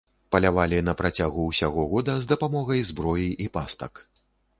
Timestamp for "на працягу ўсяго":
0.85-1.83